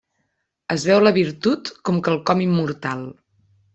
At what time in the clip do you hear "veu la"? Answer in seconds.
0.91-1.11